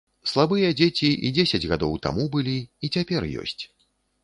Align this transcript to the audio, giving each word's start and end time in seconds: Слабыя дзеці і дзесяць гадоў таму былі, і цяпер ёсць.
Слабыя 0.29 0.69
дзеці 0.79 1.09
і 1.27 1.31
дзесяць 1.35 1.69
гадоў 1.73 1.93
таму 2.07 2.27
былі, 2.37 2.57
і 2.87 2.93
цяпер 2.99 3.31
ёсць. 3.45 3.59